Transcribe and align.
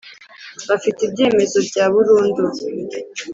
bafite 0.69 0.99
ibyemezo 1.07 1.57
bya 1.67 1.85
burundu 1.93 2.43